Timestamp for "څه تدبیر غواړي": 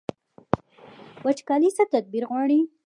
1.77-2.59